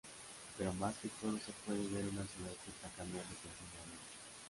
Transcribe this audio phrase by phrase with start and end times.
[0.57, 3.99] Pero más que todo se puede ver una ciudad que está cambiando continuamente.